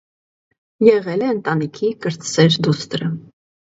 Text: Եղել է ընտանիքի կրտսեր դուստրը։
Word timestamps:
Եղել 0.87 1.25
է 1.27 1.29
ընտանիքի 1.35 1.91
կրտսեր 2.07 2.59
դուստրը։ 2.69 3.11